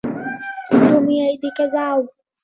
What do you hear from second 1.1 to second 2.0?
এই দিকে যাও।